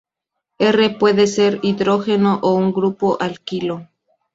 [0.57, 3.87] R puede ser hidrógeno o un grupo alquilo.